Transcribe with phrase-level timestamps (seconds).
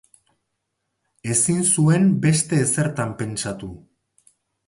[1.33, 3.73] Ezin zuen beste ezertan pentsatu.